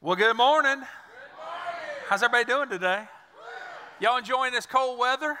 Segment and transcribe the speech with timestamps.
[0.00, 0.74] Well, good morning.
[0.74, 0.86] good morning.
[2.06, 3.02] How's everybody doing today?
[3.98, 5.36] Y'all enjoying this cold weather?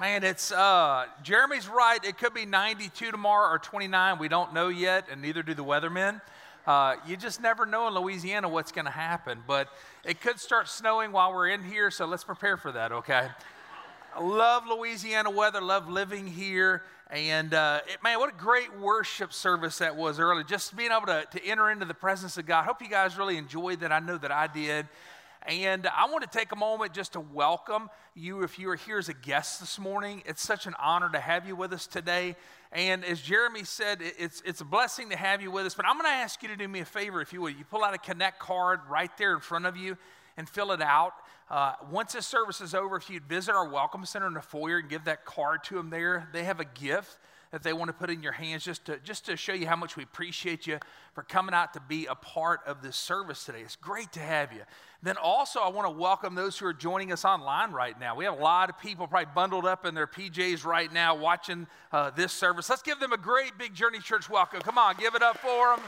[0.00, 2.04] Man, it's uh, Jeremy's right.
[2.04, 4.18] It could be 92 tomorrow or 29.
[4.18, 6.20] We don't know yet, and neither do the weathermen.
[6.66, 9.68] Uh, you just never know in Louisiana what's going to happen, but
[10.04, 13.28] it could start snowing while we're in here, so let's prepare for that, okay?
[14.16, 16.82] I love Louisiana weather, love living here.
[17.10, 20.44] And uh, it, man, what a great worship service that was early.
[20.44, 22.66] Just being able to, to enter into the presence of God.
[22.66, 23.92] Hope you guys really enjoyed that.
[23.92, 24.86] I know that I did.
[25.46, 28.98] And I want to take a moment just to welcome you if you are here
[28.98, 30.22] as a guest this morning.
[30.26, 32.36] It's such an honor to have you with us today.
[32.72, 35.74] And as Jeremy said, it's, it's a blessing to have you with us.
[35.74, 37.56] But I'm going to ask you to do me a favor, if you would.
[37.56, 39.96] You pull out a Connect card right there in front of you
[40.36, 41.14] and fill it out.
[41.50, 44.78] Uh, once this service is over, if you'd visit our Welcome Center in the foyer
[44.78, 47.18] and give that card to them there, they have a gift
[47.52, 49.76] that they want to put in your hands just to, just to show you how
[49.76, 50.78] much we appreciate you
[51.14, 53.60] for coming out to be a part of this service today.
[53.60, 54.60] It's great to have you.
[55.02, 58.14] Then also, I want to welcome those who are joining us online right now.
[58.14, 61.66] We have a lot of people probably bundled up in their PJs right now watching
[61.92, 62.68] uh, this service.
[62.68, 64.60] Let's give them a great big Journey Church welcome.
[64.60, 65.84] Come on, give it up for them.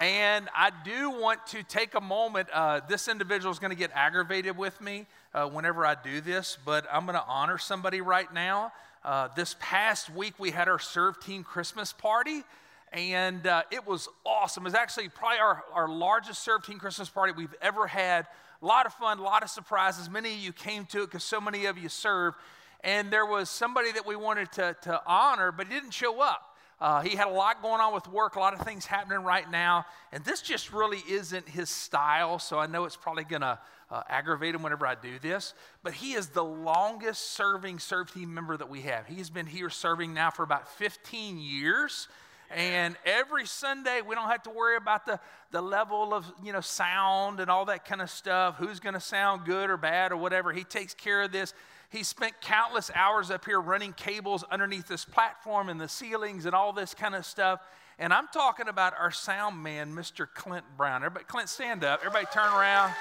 [0.00, 2.48] And I do want to take a moment.
[2.52, 6.56] Uh, this individual is going to get aggravated with me uh, whenever I do this,
[6.64, 8.72] but I'm going to honor somebody right now.
[9.04, 12.44] Uh, this past week, we had our serve team Christmas party,
[12.92, 14.62] and uh, it was awesome.
[14.62, 18.28] It was actually probably our, our largest serve team Christmas party we've ever had.
[18.62, 20.08] A lot of fun, a lot of surprises.
[20.08, 22.36] Many of you came to it because so many of you served.
[22.84, 26.47] And there was somebody that we wanted to, to honor, but he didn't show up.
[26.80, 29.50] Uh, he had a lot going on with work, a lot of things happening right
[29.50, 33.58] now, and this just really isn't his style, so I know it's probably going to
[33.90, 35.54] uh, aggravate him whenever I do this.
[35.82, 39.06] But he is the longest serving serve team member that we have.
[39.06, 42.08] He's been here serving now for about 15 years.
[42.50, 45.20] And every Sunday, we don't have to worry about the,
[45.50, 48.56] the level of you know sound and all that kind of stuff.
[48.56, 50.50] Who's going to sound good or bad or whatever?
[50.52, 51.52] He takes care of this.
[51.90, 56.54] He spent countless hours up here running cables underneath this platform and the ceilings and
[56.54, 57.60] all this kind of stuff.
[57.98, 60.26] And I'm talking about our sound man, Mr.
[60.32, 61.02] Clint Brown.
[61.02, 62.00] Everybody, Clint, stand up.
[62.04, 62.92] Everybody turn around.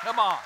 [0.00, 0.36] Come on.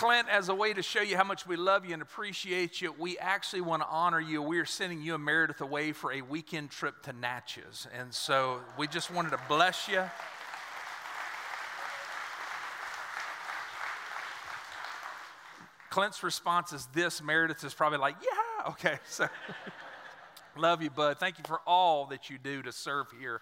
[0.00, 2.94] Clint, as a way to show you how much we love you and appreciate you,
[2.98, 4.42] we actually want to honor you.
[4.42, 7.86] We are sending you and Meredith away for a weekend trip to Natchez.
[7.96, 10.02] And so we just wanted to bless you.
[15.90, 17.22] Clint's response is this.
[17.22, 18.98] Meredith is probably like, yeah, okay.
[19.08, 19.28] So
[20.56, 21.18] love you, bud.
[21.18, 23.40] Thank you for all that you do to serve here.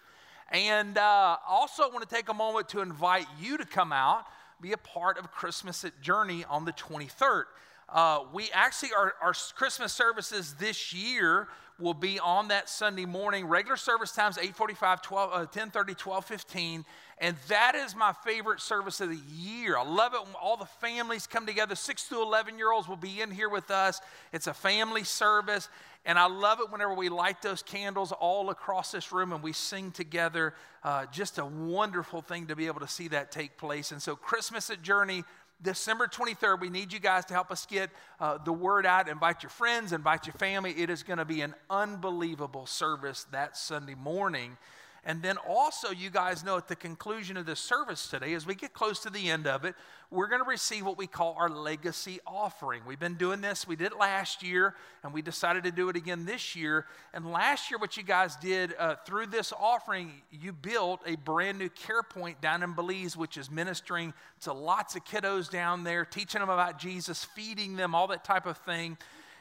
[0.50, 4.24] And uh, also, want to take a moment to invite you to come out,
[4.60, 7.44] be a part of Christmas at Journey on the 23rd.
[7.88, 11.48] Uh, we actually, our, our Christmas services this year
[11.78, 13.46] will be on that Sunday morning.
[13.46, 16.84] Regular service times 8:45, 12, uh, 10:30, 12:15,
[17.18, 19.78] and that is my favorite service of the year.
[19.78, 21.74] I love it when all the families come together.
[21.76, 24.00] Six to 11 year olds will be in here with us.
[24.32, 25.68] It's a family service,
[26.04, 29.52] and I love it whenever we light those candles all across this room and we
[29.52, 30.54] sing together.
[30.82, 33.92] Uh, just a wonderful thing to be able to see that take place.
[33.92, 35.24] And so, Christmas at Journey
[35.60, 39.08] December 23rd, we need you guys to help us get uh, the word out.
[39.08, 40.70] Invite your friends, invite your family.
[40.70, 44.56] It is going to be an unbelievable service that Sunday morning.
[45.04, 48.54] And then also, you guys know at the conclusion of this service today, as we
[48.54, 49.74] get close to the end of it,
[50.10, 52.82] we're going to receive what we call our legacy offering.
[52.86, 55.96] We've been doing this, we did it last year, and we decided to do it
[55.96, 56.86] again this year.
[57.14, 61.58] And last year, what you guys did uh, through this offering, you built a brand
[61.58, 66.04] new care point down in Belize, which is ministering to lots of kiddos down there,
[66.04, 68.96] teaching them about Jesus, feeding them, all that type of thing.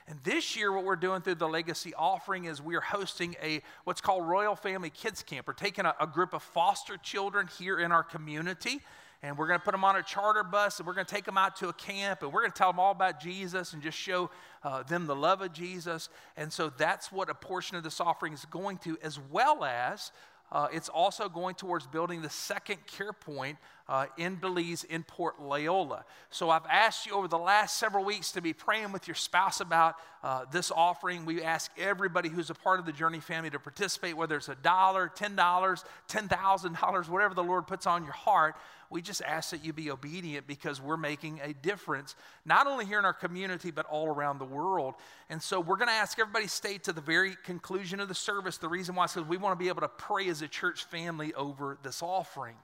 [0.09, 3.99] And this year, what we're doing through the Legacy Offering is we're hosting a what's
[3.99, 5.47] called Royal Family Kids Camp.
[5.47, 8.79] We're taking a, a group of foster children here in our community,
[9.21, 11.25] and we're going to put them on a charter bus, and we're going to take
[11.25, 13.83] them out to a camp, and we're going to tell them all about Jesus and
[13.83, 14.29] just show
[14.63, 16.07] uh, them the love of Jesus.
[16.37, 20.13] And so that's what a portion of this offering is going to, as well as
[20.51, 23.57] uh, it's also going towards building the second care point
[23.89, 26.05] uh, in Belize in Port Loyola.
[26.29, 29.61] So I've asked you over the last several weeks to be praying with your spouse
[29.61, 31.25] about uh, this offering.
[31.25, 34.55] We ask everybody who's a part of the Journey family to participate, whether it's a
[34.55, 38.55] dollar, $10, $10,000, whatever the Lord puts on your heart.
[38.89, 42.15] We just ask that you be obedient because we're making a difference,
[42.45, 44.95] not only here in our community, but all around the world.
[45.29, 48.57] And so we're going to ask everybody stay to the very conclusion of the service.
[48.57, 50.85] The reason why is because we want to be able to pray as a church
[50.85, 52.55] family over this offering.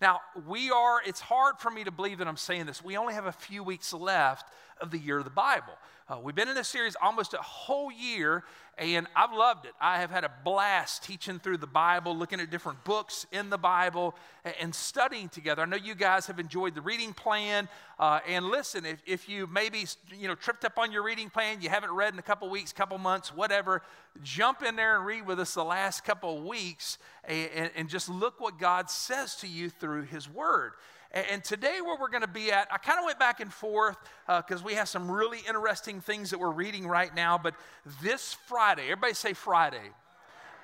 [0.00, 2.82] Now, we are, it's hard for me to believe that I'm saying this.
[2.82, 4.46] We only have a few weeks left
[4.82, 5.72] of the year of the Bible.
[6.08, 8.42] Uh, we've been in this series almost a whole year,
[8.76, 9.72] and I've loved it.
[9.80, 13.56] I have had a blast teaching through the Bible, looking at different books in the
[13.56, 14.14] Bible,
[14.44, 15.62] and, and studying together.
[15.62, 17.68] I know you guys have enjoyed the reading plan.
[17.98, 21.62] Uh, and listen, if, if you maybe you know tripped up on your reading plan,
[21.62, 23.82] you haven't read in a couple weeks, couple months, whatever,
[24.22, 28.40] jump in there and read with us the last couple weeks, and, and just look
[28.40, 30.72] what God says to you through His Word.
[31.12, 33.98] And today, where we're going to be at, I kind of went back and forth
[34.26, 37.36] because uh, we have some really interesting things that we're reading right now.
[37.36, 37.54] But
[38.02, 39.90] this Friday, everybody say Friday.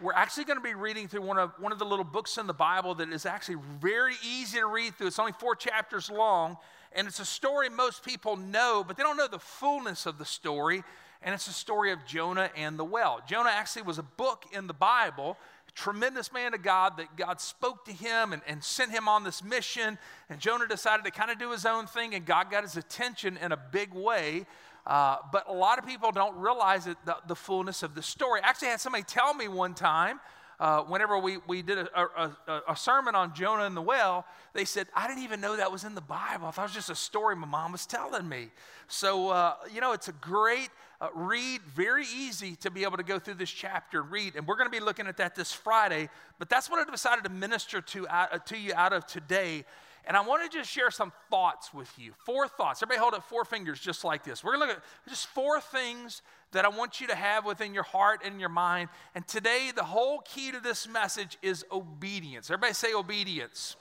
[0.00, 2.46] We're actually going to be reading through one of, one of the little books in
[2.46, 5.08] the Bible that is actually very easy to read through.
[5.08, 6.56] It's only four chapters long,
[6.92, 10.24] and it's a story most people know, but they don't know the fullness of the
[10.24, 10.82] story.
[11.20, 13.18] And it's the story of Jonah and the whale.
[13.26, 15.36] Jonah actually was a book in the Bible
[15.78, 19.44] tremendous man of God that God spoke to him and, and sent him on this
[19.44, 19.96] mission.
[20.28, 23.36] And Jonah decided to kind of do his own thing, and God got his attention
[23.36, 24.44] in a big way.
[24.84, 28.40] Uh, but a lot of people don't realize it, the, the, fullness of the story.
[28.42, 30.18] I actually had somebody tell me one time,
[30.58, 34.64] uh, whenever we, we did a, a, a, sermon on Jonah and the whale, they
[34.64, 36.48] said, I didn't even know that was in the Bible.
[36.48, 38.48] I thought it was just a story my mom was telling me.
[38.88, 43.02] So, uh, you know, it's a great uh, read, very easy to be able to
[43.02, 44.34] go through this chapter and read.
[44.34, 46.08] And we're going to be looking at that this Friday.
[46.38, 49.64] But that's what I decided to minister to, uh, to you out of today.
[50.06, 52.12] And I want to just share some thoughts with you.
[52.24, 52.82] Four thoughts.
[52.82, 54.42] Everybody hold up four fingers just like this.
[54.42, 56.22] We're going to look at just four things
[56.52, 58.88] that I want you to have within your heart and your mind.
[59.14, 62.50] And today, the whole key to this message is obedience.
[62.50, 63.76] Everybody say obedience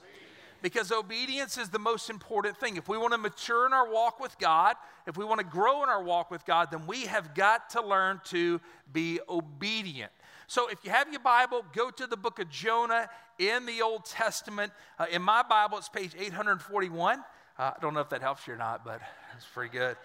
[0.62, 2.78] because obedience is the most important thing.
[2.78, 4.76] If we want to mature in our walk with God,
[5.06, 7.82] if we want to grow in our walk with God, then we have got to
[7.82, 8.60] learn to
[8.92, 10.12] be obedient.
[10.48, 14.06] So if you have your Bible, go to the book of Jonah in the Old
[14.06, 14.72] Testament.
[14.98, 17.20] Uh, in my Bible, it's page 841.
[17.20, 17.22] Uh,
[17.60, 19.02] I don't know if that helps you or not, but
[19.36, 19.98] it's pretty good.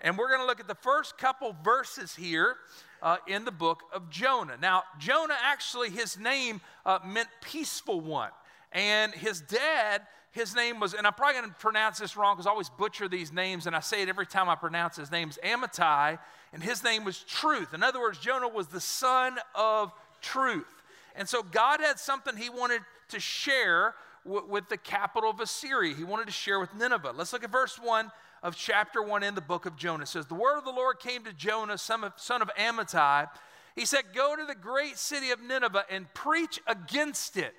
[0.00, 2.56] And we're going to look at the first couple verses here
[3.02, 4.56] uh, in the book of Jonah.
[4.60, 8.30] Now, Jonah actually, his name uh, meant peaceful one.
[8.76, 10.02] And his dad,
[10.32, 13.08] his name was, and I'm probably going to pronounce this wrong because I always butcher
[13.08, 16.18] these names, and I say it every time I pronounce his name, is Amittai,
[16.52, 17.72] and his name was Truth.
[17.72, 20.66] In other words, Jonah was the son of truth.
[21.14, 23.94] And so God had something he wanted to share
[24.26, 25.94] w- with the capital of Assyria.
[25.94, 27.14] He wanted to share with Nineveh.
[27.16, 28.12] Let's look at verse 1
[28.42, 30.02] of chapter 1 in the book of Jonah.
[30.02, 33.30] It says, The word of the Lord came to Jonah, son of, son of Amittai.
[33.74, 37.54] He said, Go to the great city of Nineveh and preach against it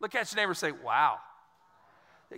[0.00, 1.18] Look at your neighbor say, Wow.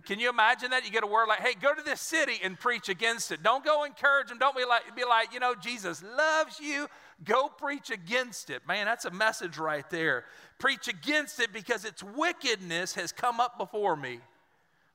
[0.05, 0.85] Can you imagine that?
[0.85, 3.43] You get a word like, hey, go to this city and preach against it.
[3.43, 4.39] Don't go encourage them.
[4.39, 6.89] Don't be like, be like, you know, Jesus loves you.
[7.25, 8.67] Go preach against it.
[8.69, 10.25] Man, that's a message right there.
[10.59, 14.21] Preach against it because its wickedness has come up before me.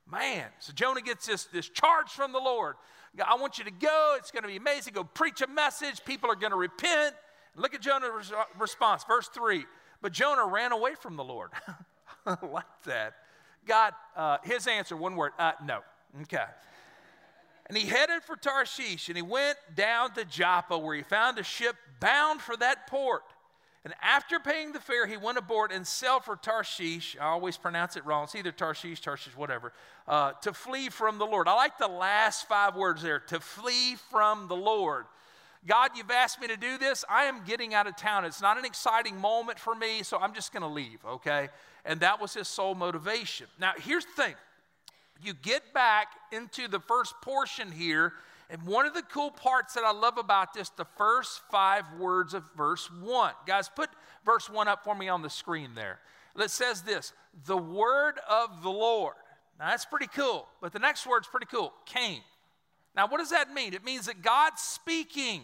[0.10, 2.76] Man, so Jonah gets this, this charge from the Lord.
[3.26, 4.16] I want you to go.
[4.20, 4.94] It's going to be amazing.
[4.94, 6.06] Go preach a message.
[6.06, 7.16] People are going to repent.
[7.56, 9.66] Look at Jonah's response, verse 3.
[10.02, 11.50] But Jonah ran away from the Lord.
[12.52, 13.14] like that.
[13.66, 15.80] God, uh, his answer, one word, uh, no.
[16.24, 16.44] Okay.
[17.68, 21.44] And he headed for Tarshish and he went down to Joppa where he found a
[21.44, 23.24] ship bound for that port.
[23.86, 27.18] And after paying the fare, he went aboard and sailed for Tarshish.
[27.20, 28.24] I always pronounce it wrong.
[28.26, 29.74] It's either Tarshish, Tarshish, whatever.
[30.08, 31.50] Uh, to flee from the Lord.
[31.50, 35.06] I like the last five words there to flee from the Lord.
[35.66, 37.04] God, you've asked me to do this.
[37.10, 38.26] I am getting out of town.
[38.26, 41.50] It's not an exciting moment for me, so I'm just going to leave, okay?
[41.86, 43.48] And that was his sole motivation.
[43.60, 44.36] Now, here's the thing
[45.22, 48.14] you get back into the first portion here,
[48.50, 52.34] and one of the cool parts that I love about this, the first five words
[52.34, 53.34] of verse one.
[53.48, 53.90] Guys, put
[54.26, 56.00] verse one up for me on the screen there.
[56.38, 57.14] It says this
[57.46, 59.16] the word of the Lord.
[59.60, 62.22] Now, that's pretty cool, but the next word's pretty cool came.
[62.96, 63.74] Now, what does that mean?
[63.74, 65.42] It means that God's speaking.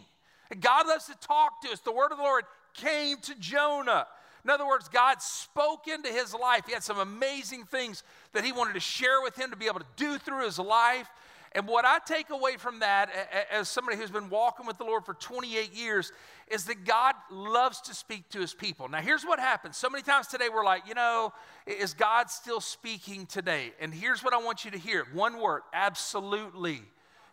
[0.59, 1.79] God loves to talk to us.
[1.79, 4.07] The word of the Lord came to Jonah.
[4.43, 6.63] In other words, God spoke into his life.
[6.65, 8.03] He had some amazing things
[8.33, 11.09] that he wanted to share with him to be able to do through his life.
[11.53, 13.09] And what I take away from that,
[13.51, 16.11] as somebody who's been walking with the Lord for 28 years,
[16.47, 18.87] is that God loves to speak to his people.
[18.87, 19.75] Now, here's what happens.
[19.75, 21.33] So many times today, we're like, you know,
[21.65, 23.73] is God still speaking today?
[23.79, 26.83] And here's what I want you to hear one word absolutely.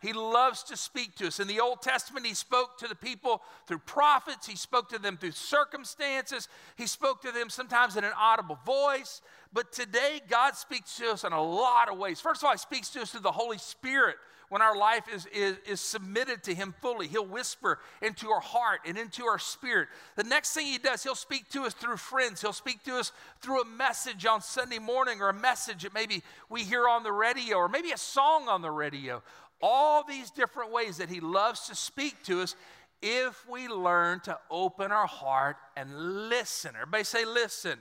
[0.06, 1.40] He loves to speak to us.
[1.40, 5.16] In the Old Testament, He spoke to the people through prophets, He spoke to them
[5.16, 9.20] through circumstances, He spoke to them sometimes in an audible voice.
[9.52, 12.20] But today, God speaks to us in a lot of ways.
[12.20, 14.14] First of all, He speaks to us through the Holy Spirit
[14.48, 17.08] when our life is, is, is, submitted to Him fully.
[17.08, 19.88] He'll whisper into our heart and into our spirit.
[20.14, 22.42] The next thing He does, He'll speak to us through friends.
[22.42, 23.10] He'll speak to us
[23.40, 27.10] through a message on Sunday morning or a message that maybe we hear on the
[27.10, 29.20] radio or maybe a song on the radio.
[29.62, 32.54] All these different ways that He loves to speak to us
[33.02, 36.72] if we learn to open our heart and listen.
[36.74, 37.78] Everybody say, listen.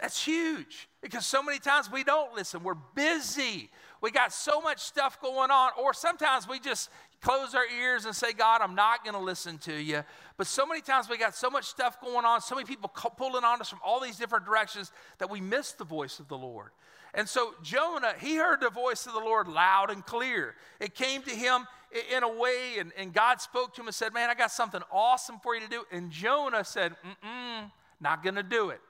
[0.00, 2.62] That's huge because so many times we don't listen.
[2.62, 3.70] We're busy.
[4.02, 6.90] We got so much stuff going on, or sometimes we just
[7.22, 10.02] close our ears and say, God, I'm not going to listen to you.
[10.36, 13.42] But so many times we got so much stuff going on, so many people pulling
[13.42, 16.70] on us from all these different directions that we miss the voice of the Lord.
[17.16, 20.54] And so Jonah, he heard the voice of the Lord loud and clear.
[20.78, 21.66] It came to him
[22.14, 24.82] in a way, and, and God spoke to him and said, Man, I got something
[24.92, 25.84] awesome for you to do.
[25.90, 26.94] And Jonah said,
[27.24, 27.70] Mm-mm,
[28.00, 28.80] not going to do it.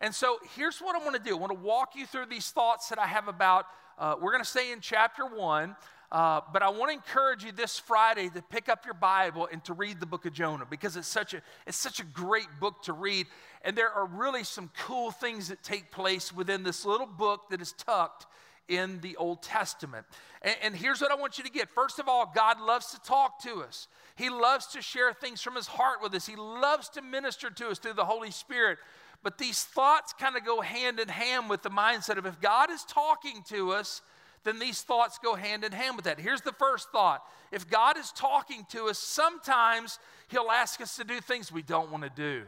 [0.00, 2.50] And so here's what I want to do I want to walk you through these
[2.50, 3.66] thoughts that I have about,
[3.98, 5.76] uh, we're going to stay in chapter one.
[6.12, 9.64] Uh, but I want to encourage you this Friday to pick up your Bible and
[9.64, 12.82] to read the book of Jonah because it's such a, it's such a great book
[12.84, 13.26] to read.
[13.62, 17.60] And there are really some cool things that take place within this little book that
[17.60, 18.26] is tucked
[18.68, 20.06] in the Old Testament.
[20.42, 21.68] And, and, here's what I want you to get.
[21.70, 25.56] First of all, God loves to talk to us, He loves to share things from
[25.56, 28.78] His heart with us, He loves to minister to us through the Holy Spirit.
[29.22, 32.70] But these thoughts kind of go hand in hand with the mindset of if God
[32.70, 34.02] is talking to us,
[34.44, 36.20] then these thoughts go hand in hand with that.
[36.20, 39.98] Here's the first thought if God is talking to us, sometimes
[40.28, 42.42] He'll ask us to do things we don't want to do.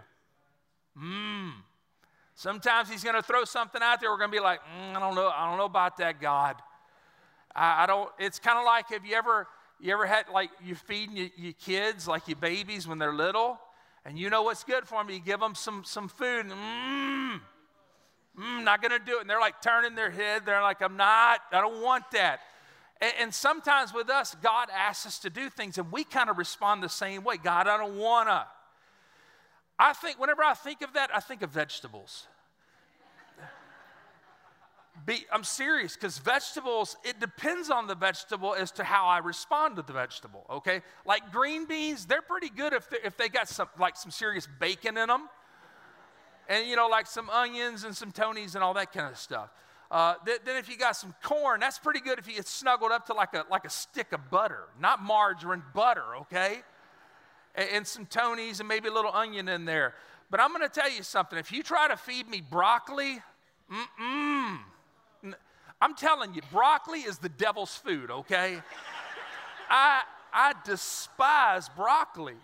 [0.99, 1.53] Mmm.
[2.35, 4.11] Sometimes he's going to throw something out there.
[4.11, 5.29] We're going to be like, mm, I don't know.
[5.35, 6.57] I don't know about that, God.
[7.55, 8.11] I, I don't.
[8.19, 9.49] It's kind of like have you ever
[9.81, 13.59] you ever had like you feeding your, your, kids like your babies when they're little,
[14.05, 15.11] and you know what's good for them.
[15.11, 17.41] You give them some some food, and mmm,
[18.39, 19.23] mm, not going to do it.
[19.23, 20.43] And they're like turning their head.
[20.45, 21.41] They're like, I'm not.
[21.53, 22.41] I don't want that.
[23.01, 26.39] And, and sometimes with us, God asks us to do things, and we kind of
[26.39, 27.37] respond the same way.
[27.37, 28.47] God, I don't wanna.
[29.79, 32.27] I think, whenever I think of that, I think of vegetables.
[35.05, 39.77] Be, I'm serious because vegetables, it depends on the vegetable as to how I respond
[39.77, 40.81] to the vegetable, okay?
[41.05, 44.97] Like green beans, they're pretty good if if they got some, like some serious bacon
[44.97, 45.29] in them.
[46.49, 49.51] And, you know, like some onions and some Tonys and all that kind of stuff.
[49.91, 52.93] Uh, th- then if you got some corn, that's pretty good if you get snuggled
[52.93, 54.65] up to like a, like a stick of butter.
[54.81, 56.63] Not margarine, butter, okay?
[57.57, 59.95] and some Tonys and maybe a little onion in there.
[60.31, 61.39] But I'm going to tell you something.
[61.39, 63.23] If you try to feed me broccoli,
[63.73, 64.59] mm-mm.
[65.81, 68.59] I'm telling you, broccoli is the devil's food, okay?
[69.71, 72.37] I, I despise broccoli.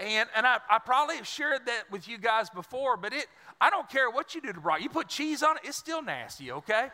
[0.00, 3.26] And, and I, I probably have shared that with you guys before, but it,
[3.60, 4.84] I don't care what you do to broccoli.
[4.84, 6.88] You put cheese on it, it's still nasty, okay?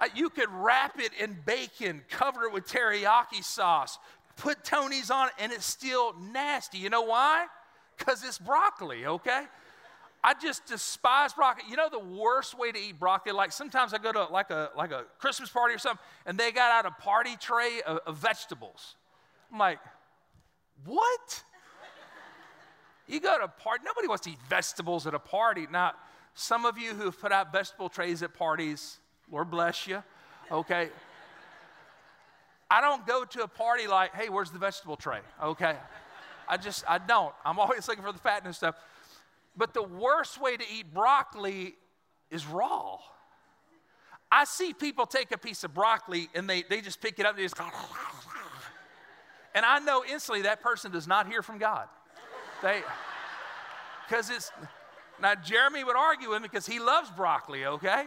[0.00, 3.98] Uh, you could wrap it in bacon, cover it with teriyaki sauce,
[4.36, 6.78] put Tonys on it, and it's still nasty.
[6.78, 7.46] You know why?
[7.98, 9.44] Because it's broccoli, okay?
[10.24, 11.64] I just despise broccoli.
[11.68, 13.32] You know the worst way to eat broccoli?
[13.32, 16.52] Like sometimes I go to like a like a Christmas party or something, and they
[16.52, 18.94] got out a party tray of, of vegetables.
[19.52, 19.80] I'm like,
[20.84, 21.42] what?
[23.06, 25.66] You go to a party, nobody wants to eat vegetables at a party.
[25.70, 25.92] Now,
[26.34, 28.98] some of you who have put out vegetable trays at parties,
[29.30, 30.02] Lord bless you,
[30.50, 30.88] okay?
[32.70, 35.18] I don't go to a party like, hey, where's the vegetable tray?
[35.42, 35.76] Okay.
[36.48, 37.34] I just, I don't.
[37.44, 38.76] I'm always looking for the fat and stuff.
[39.56, 41.74] But the worst way to eat broccoli
[42.30, 42.98] is raw.
[44.30, 47.32] I see people take a piece of broccoli and they, they just pick it up
[47.32, 47.60] and they just
[49.54, 51.88] and I know instantly that person does not hear from God.
[52.62, 52.82] They
[54.08, 54.52] because it's
[55.20, 58.04] now Jeremy would argue with me because he loves broccoli, okay?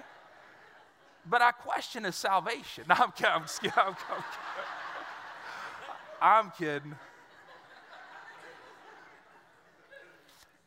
[1.27, 2.85] But I question his salvation.
[2.89, 3.43] No, I'm, I'm,
[3.75, 4.23] I'm, I'm,
[6.21, 6.95] I'm kidding.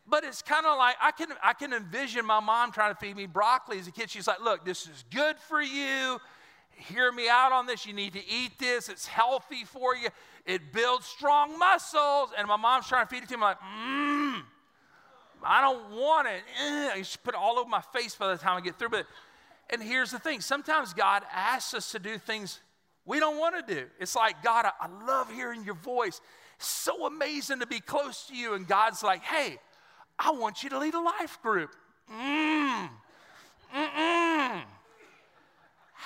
[0.06, 3.16] But it's kind of like I can, I can envision my mom trying to feed
[3.16, 4.10] me broccoli as a kid.
[4.10, 6.18] She's like, Look, this is good for you.
[6.70, 7.84] Hear me out on this.
[7.86, 8.88] You need to eat this.
[8.88, 10.08] It's healthy for you.
[10.48, 12.30] It builds strong muscles.
[12.36, 13.42] And my mom's trying to feed it to me.
[13.42, 14.42] I'm like, mmm,
[15.44, 16.42] I don't want it.
[16.64, 18.88] Eh, I should put it all over my face by the time I get through.
[18.88, 19.06] But,
[19.68, 22.60] and here's the thing sometimes God asks us to do things
[23.04, 23.86] we don't want to do.
[24.00, 26.20] It's like, God, I, I love hearing your voice.
[26.56, 28.54] so amazing to be close to you.
[28.54, 29.58] And God's like, hey,
[30.18, 31.70] I want you to lead a life group.
[32.10, 32.88] Mmm.
[33.74, 34.07] Mm-mm.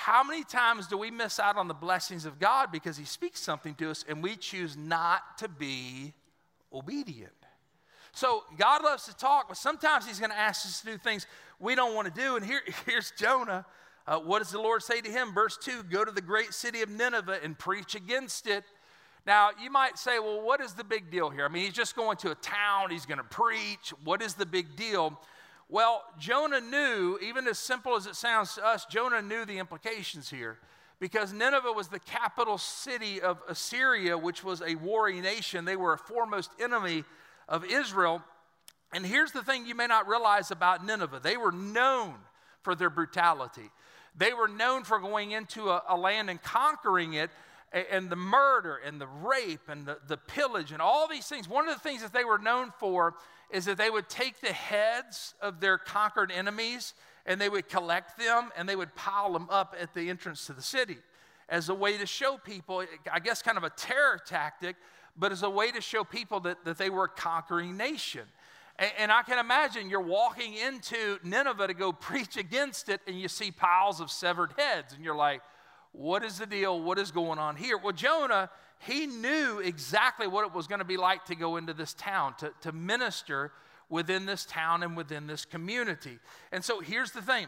[0.02, 3.40] How many times do we miss out on the blessings of God because He speaks
[3.40, 6.12] something to us and we choose not to be
[6.72, 7.30] obedient?
[8.10, 11.28] So God loves to talk, but sometimes He's going to ask us to do things
[11.60, 12.34] we don't want to do.
[12.34, 13.64] And here, here's Jonah.
[14.04, 15.32] Uh, what does the Lord say to him?
[15.32, 18.64] Verse 2 Go to the great city of Nineveh and preach against it.
[19.24, 21.44] Now, you might say, well, what is the big deal here?
[21.44, 23.94] I mean, he's just going to a town, he's going to preach.
[24.02, 25.16] What is the big deal?
[25.72, 30.28] Well, Jonah knew, even as simple as it sounds to us, Jonah knew the implications
[30.28, 30.58] here.
[31.00, 35.64] because Nineveh was the capital city of Assyria, which was a warring nation.
[35.64, 37.04] They were a foremost enemy
[37.48, 38.22] of Israel.
[38.92, 42.16] And here's the thing you may not realize about Nineveh they were known
[42.60, 43.70] for their brutality.
[44.14, 47.30] They were known for going into a, a land and conquering it,
[47.72, 51.48] and, and the murder and the rape and the, the pillage and all these things.
[51.48, 53.14] One of the things that they were known for
[53.52, 56.94] is that they would take the heads of their conquered enemies
[57.26, 60.52] and they would collect them and they would pile them up at the entrance to
[60.52, 60.96] the city
[61.48, 62.82] as a way to show people,
[63.12, 64.74] I guess, kind of a terror tactic,
[65.16, 68.22] but as a way to show people that, that they were a conquering nation.
[68.78, 73.20] And, and I can imagine you're walking into Nineveh to go preach against it, and
[73.20, 75.42] you see piles of severed heads, and you're like,
[75.92, 76.80] what is the deal?
[76.80, 77.76] What is going on here?
[77.76, 78.48] Well, Jonah,
[78.86, 82.34] he knew exactly what it was going to be like to go into this town,
[82.38, 83.52] to, to minister
[83.88, 86.18] within this town and within this community.
[86.50, 87.46] And so here's the thing.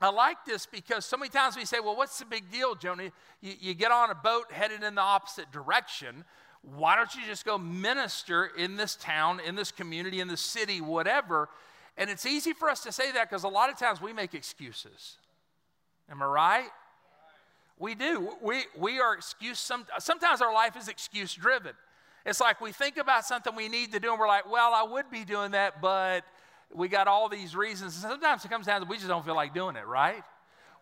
[0.00, 3.10] I like this because so many times we say, well, what's the big deal, Jonah?
[3.40, 6.24] You, you, get on a boat headed in the opposite direction.
[6.62, 10.80] Why don't you just go minister in this town, in this community, in this city,
[10.80, 11.48] whatever?
[11.98, 14.34] And it's easy for us to say that because a lot of times we make
[14.34, 15.16] excuses.
[16.10, 16.68] Am I right?
[17.78, 18.30] We do.
[18.40, 19.58] We, we are excuse.
[19.58, 21.72] Some, sometimes our life is excuse driven.
[22.24, 24.82] It's like we think about something we need to do, and we're like, well, I
[24.82, 26.24] would be doing that, but
[26.74, 27.94] we got all these reasons.
[27.94, 30.22] And sometimes it comes down to we just don't feel like doing it, right?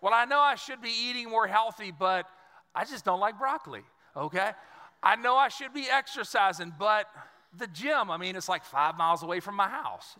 [0.00, 2.26] Well, I know I should be eating more healthy, but
[2.74, 3.82] I just don't like broccoli,
[4.16, 4.52] okay?
[5.02, 7.06] I know I should be exercising, but
[7.58, 10.16] the gym, I mean, it's like five miles away from my house.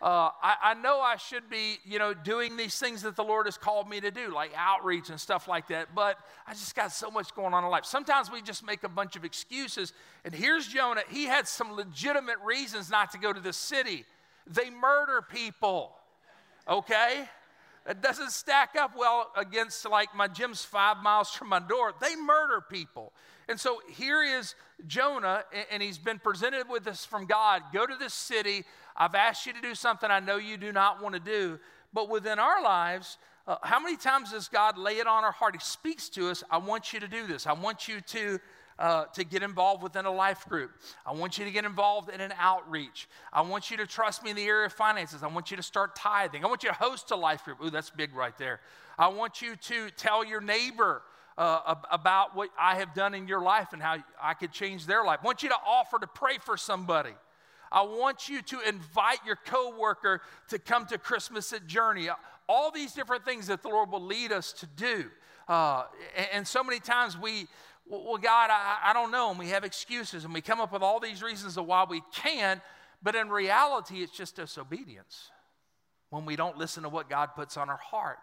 [0.00, 3.46] Uh, I, I, know I should be, you know, doing these things that the Lord
[3.46, 6.92] has called me to do, like outreach and stuff like that, but I just got
[6.92, 7.84] so much going on in life.
[7.84, 9.92] Sometimes we just make a bunch of excuses.
[10.24, 11.02] And here's Jonah.
[11.10, 14.04] He had some legitimate reasons not to go to the city.
[14.46, 15.96] They murder people,
[16.68, 17.28] okay?
[17.84, 21.92] That doesn't stack up well against like my gym's five miles from my door.
[22.00, 23.12] They murder people.
[23.48, 24.54] And so here is
[24.86, 28.64] Jonah, and he's been presented with this from God go to this city.
[28.98, 31.58] I've asked you to do something I know you do not want to do.
[31.94, 35.54] But within our lives, uh, how many times does God lay it on our heart?
[35.54, 37.46] He speaks to us, I want you to do this.
[37.46, 38.38] I want you to.
[38.80, 40.70] Uh, to get involved within a life group.
[41.04, 43.08] I want you to get involved in an outreach.
[43.32, 45.24] I want you to trust me in the area of finances.
[45.24, 46.44] I want you to start tithing.
[46.44, 47.58] I want you to host a life group.
[47.60, 48.60] Ooh, that's big right there.
[48.96, 51.02] I want you to tell your neighbor
[51.36, 55.04] uh, about what I have done in your life and how I could change their
[55.04, 55.18] life.
[55.24, 57.14] I want you to offer to pray for somebody.
[57.70, 62.08] I want you to invite your coworker to come to Christmas at Journey.
[62.48, 65.06] All these different things that the Lord will lead us to do.
[65.48, 65.84] Uh,
[66.16, 67.46] and, and, so many times we,
[67.86, 70.82] well, God, I, I don't know, and we have excuses and we come up with
[70.82, 72.60] all these reasons of why we can't.
[73.02, 75.30] but in reality, it's just disobedience
[76.10, 78.18] when we don't listen to what God puts on our heart.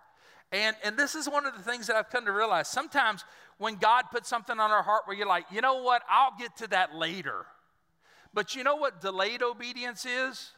[0.52, 2.68] And, and this is one of the things that I've come to realize.
[2.68, 3.24] Sometimes
[3.58, 6.56] when God puts something on our heart where you're like, you know what, I'll get
[6.58, 7.46] to that later.
[8.36, 10.52] But you know what delayed obedience is?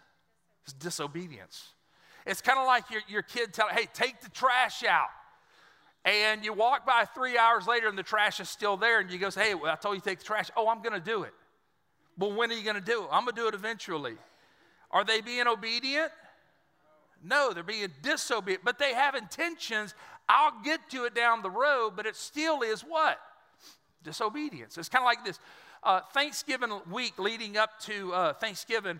[0.65, 1.69] It's disobedience.
[2.25, 5.07] It's kind of like your, your kid telling, hey, take the trash out.
[6.03, 9.19] And you walk by three hours later and the trash is still there, and you
[9.19, 10.49] go, hey, well, I told you to take the trash.
[10.57, 11.33] Oh, I'm going to do it.
[12.17, 13.09] Well, when are you going to do it?
[13.11, 14.15] I'm going to do it eventually.
[14.89, 16.11] Are they being obedient?
[17.23, 19.93] No, they're being disobedient, but they have intentions.
[20.27, 23.19] I'll get to it down the road, but it still is what?
[24.03, 24.77] Disobedience.
[24.77, 25.39] It's kind of like this.
[25.87, 28.99] Uh, Thanksgiving week leading up to uh, Thanksgiving,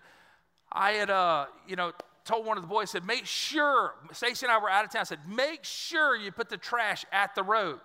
[0.71, 1.91] I had, uh, you know,
[2.23, 5.02] told one of the boys, said, make sure, Stacy and I were out of town,
[5.02, 7.82] I said, make sure you put the trash at the road.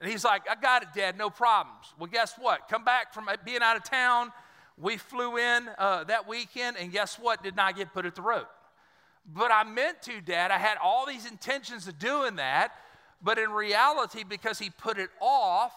[0.00, 1.92] And he's like, I got it, Dad, no problems.
[1.98, 2.68] Well, guess what?
[2.68, 4.30] Come back from being out of town.
[4.78, 7.42] We flew in uh, that weekend, and guess what?
[7.42, 8.46] Did not get put at the road.
[9.26, 10.52] But I meant to, Dad.
[10.52, 12.74] I had all these intentions of doing that.
[13.20, 15.72] But in reality, because he put it off,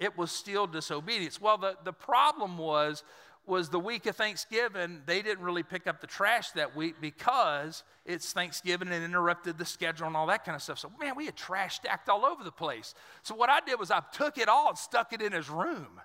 [0.00, 1.40] it was still disobedience.
[1.40, 3.04] Well, the, the problem was,
[3.46, 7.84] was the week of Thanksgiving, they didn't really pick up the trash that week because
[8.06, 10.78] it's Thanksgiving and interrupted the schedule and all that kind of stuff.
[10.78, 12.94] So, man, we had trash stacked all over the place.
[13.22, 16.00] So, what I did was I took it all and stuck it in his room.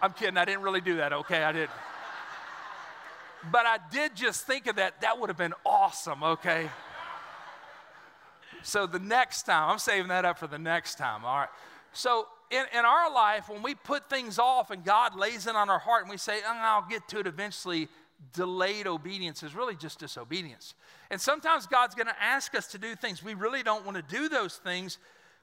[0.00, 1.42] I'm kidding, I didn't really do that, okay?
[1.42, 1.70] I didn't.
[3.50, 5.00] But I did just think of that.
[5.00, 6.68] That would have been awesome, okay?
[8.62, 11.48] So the next time, I'm saving that up for the next time, all right?
[11.92, 15.70] So in, in our life, when we put things off and God lays it on
[15.70, 17.88] our heart and we say, oh, I'll get to it eventually,
[18.32, 20.74] delayed obedience is really just disobedience.
[21.10, 23.22] And sometimes God's going to ask us to do things.
[23.22, 24.98] We really don't want to do those things.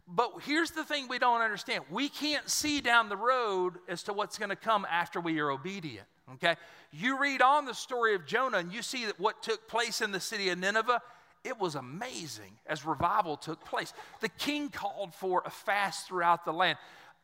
[0.07, 4.13] But here's the thing we don't understand we can't see down the road as to
[4.13, 6.07] what's going to come after we are obedient.
[6.35, 6.55] Okay?
[6.91, 10.11] You read on the story of Jonah and you see that what took place in
[10.11, 11.01] the city of Nineveh,
[11.43, 13.93] it was amazing as revival took place.
[14.19, 16.77] The king called for a fast throughout the land.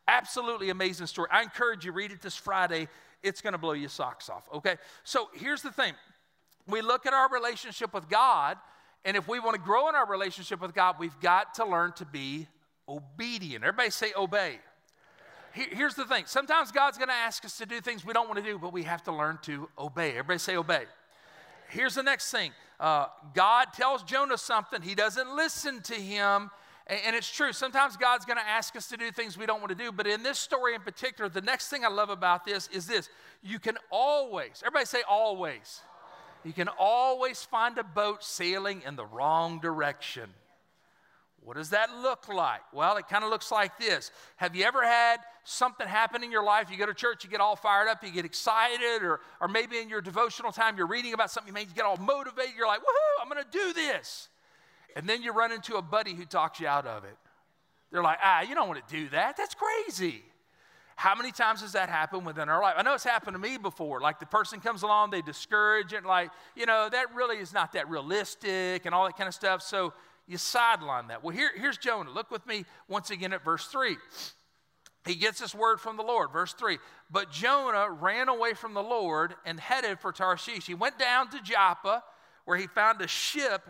[0.08, 1.30] Absolutely amazing story.
[1.32, 2.88] I encourage you, read it this Friday.
[3.24, 4.76] It's going to blow your socks off, okay?
[5.04, 5.94] So here's the thing
[6.68, 8.58] we look at our relationship with God,
[9.04, 11.94] and if we want to grow in our relationship with God, we've got to learn
[11.94, 12.48] to be
[12.88, 13.64] obedient.
[13.64, 14.60] Everybody say obey.
[15.54, 18.44] Here's the thing sometimes God's going to ask us to do things we don't want
[18.44, 20.10] to do, but we have to learn to obey.
[20.12, 20.84] Everybody say obey.
[21.70, 26.52] Here's the next thing uh, God tells Jonah something, he doesn't listen to him.
[26.88, 27.52] And it's true.
[27.52, 29.92] Sometimes God's going to ask us to do things we don't want to do.
[29.92, 33.10] But in this story in particular, the next thing I love about this is this
[33.42, 35.82] you can always, everybody say always.
[36.44, 40.30] You can always find a boat sailing in the wrong direction.
[41.42, 42.62] What does that look like?
[42.72, 44.12] Well, it kind of looks like this.
[44.36, 46.70] Have you ever had something happen in your life?
[46.72, 49.80] You go to church, you get all fired up, you get excited, or, or maybe
[49.80, 53.22] in your devotional time, you're reading about something, you get all motivated, you're like, woohoo,
[53.22, 54.28] I'm going to do this.
[54.96, 57.18] And then you run into a buddy who talks you out of it.
[57.92, 59.38] They're like, ah, you don't want to do that.
[59.38, 60.24] That's crazy.
[60.96, 62.76] How many times has that happened within our life?
[62.78, 64.00] I know it's happened to me before.
[64.00, 67.74] Like the person comes along, they discourage it, like, you know, that really is not
[67.74, 69.62] that realistic and all that kind of stuff.
[69.62, 69.94] So
[70.26, 71.22] you sideline that.
[71.24, 72.12] Well, here, here's Jonah.
[72.12, 73.98] Look with me once again at verse 3.
[75.06, 76.32] He gets this word from the Lord.
[76.32, 76.80] Verse 3
[77.12, 80.66] But Jonah ran away from the Lord and headed for Tarshish.
[80.66, 82.04] He went down to Joppa,
[82.46, 83.62] where he found a ship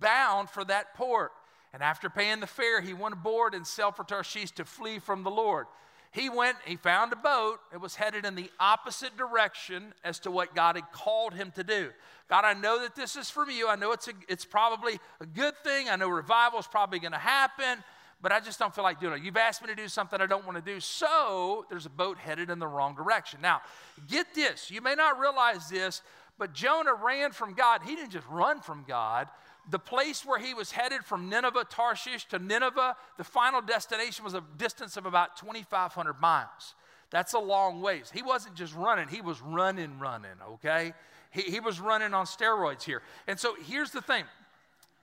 [0.00, 1.32] bound for that port.
[1.72, 5.24] And after paying the fare, he went aboard and sailed for Tarshish to flee from
[5.24, 5.66] the Lord.
[6.12, 7.58] He went, he found a boat.
[7.72, 11.64] It was headed in the opposite direction as to what God had called him to
[11.64, 11.90] do.
[12.30, 13.68] God, I know that this is from you.
[13.68, 15.88] I know it's, a, it's probably a good thing.
[15.88, 17.82] I know revival is probably going to happen,
[18.22, 19.24] but I just don't feel like doing it.
[19.24, 20.78] You've asked me to do something I don't want to do.
[20.78, 23.40] So there's a boat headed in the wrong direction.
[23.42, 23.60] Now,
[24.08, 24.70] get this.
[24.70, 26.00] You may not realize this,
[26.38, 27.82] but Jonah ran from God.
[27.84, 29.26] He didn't just run from God,
[29.70, 34.34] the place where he was headed from Nineveh, Tarshish to Nineveh, the final destination was
[34.34, 36.74] a distance of about 2,500 miles.
[37.10, 38.10] That's a long ways.
[38.12, 40.92] He wasn't just running, he was running, running, okay?
[41.30, 43.02] He, he was running on steroids here.
[43.26, 44.24] And so here's the thing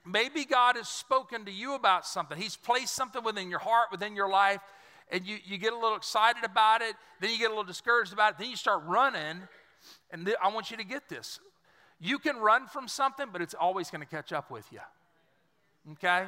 [0.04, 4.14] maybe God has spoken to you about something, He's placed something within your heart, within
[4.14, 4.60] your life,
[5.10, 8.12] and you, you get a little excited about it, then you get a little discouraged
[8.12, 9.42] about it, then you start running.
[10.10, 11.40] And th- I want you to get this
[12.02, 14.80] you can run from something, but it's always going to catch up with you.
[15.92, 16.26] Okay?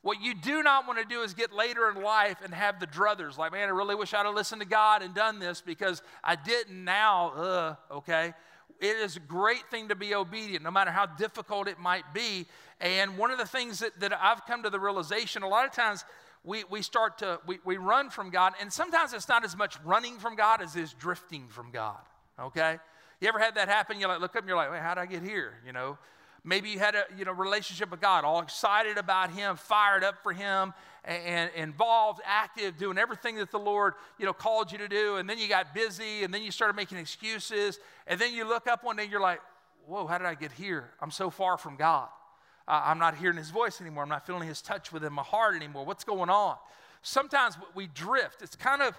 [0.00, 2.86] What you do not want to do is get later in life and have the
[2.86, 6.00] druthers, like, man, I really wish I'd have listened to God and done this because
[6.24, 8.32] I didn't now, uh, okay?
[8.80, 12.46] It is a great thing to be obedient, no matter how difficult it might be.
[12.80, 15.72] And one of the things that, that I've come to the realization, a lot of
[15.72, 16.06] times
[16.42, 19.76] we, we start to, we, we run from God, and sometimes it's not as much
[19.84, 22.00] running from God as is drifting from God,
[22.40, 22.78] okay?
[23.20, 24.00] You ever had that happen?
[24.00, 25.52] You like look up and you're like, Wait, how did I get here?
[25.66, 25.98] You know,
[26.42, 30.22] maybe you had a you know relationship with God, all excited about Him, fired up
[30.22, 30.72] for Him,
[31.04, 35.16] and, and, involved, active, doing everything that the Lord you know called you to do.
[35.16, 38.66] And then you got busy, and then you started making excuses, and then you look
[38.66, 39.40] up one day and you're like,
[39.86, 40.90] Whoa, how did I get here?
[41.00, 42.08] I'm so far from God.
[42.66, 44.02] Uh, I'm not hearing His voice anymore.
[44.04, 45.84] I'm not feeling His touch within my heart anymore.
[45.84, 46.56] What's going on?
[47.02, 48.42] Sometimes we drift.
[48.42, 48.96] It's kind of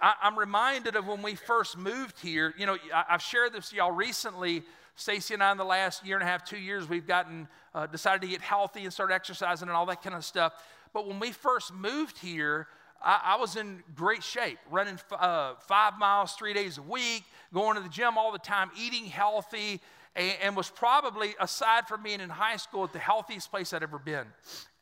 [0.00, 2.54] I, am reminded of when we first moved here.
[2.56, 4.62] You know, I, have shared this y'all recently.
[4.94, 7.86] Stacy and I, in the last year and a half, two years, we've gotten uh,
[7.86, 10.52] decided to get healthy and start exercising and all that kind of stuff.
[10.92, 12.68] But when we first moved here,
[13.02, 17.24] I, I was in great shape, running f- uh, five miles three days a week,
[17.54, 19.80] going to the gym all the time, eating healthy,
[20.14, 23.82] and, and was probably, aside from being in high school, at the healthiest place I'd
[23.82, 24.26] ever been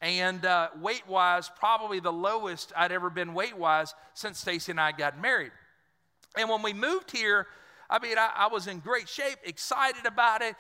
[0.01, 4.81] and uh, weight wise, probably the lowest I'd ever been weight wise since Stacy and
[4.81, 5.53] I got married.
[6.37, 7.47] And when we moved here,
[7.89, 10.55] I mean, I, I, was in great shape, excited about it,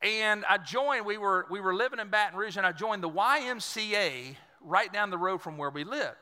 [0.00, 1.04] and I joined.
[1.04, 5.10] We were we were living in Baton Rouge, and I joined the YMCA right down
[5.10, 6.16] the road from where we lived.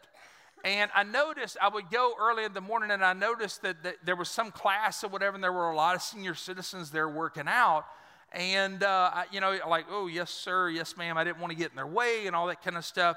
[0.65, 3.97] And I noticed I would go early in the morning, and I noticed that, that
[4.05, 7.09] there was some class or whatever, and there were a lot of senior citizens there
[7.09, 7.87] working out.
[8.33, 11.71] And, uh, you know, like, oh, yes, sir, yes, ma'am, I didn't want to get
[11.71, 13.17] in their way and all that kind of stuff.